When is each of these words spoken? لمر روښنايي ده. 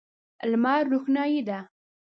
لمر 0.51 0.81
روښنايي 0.91 1.41
ده. 1.47 1.59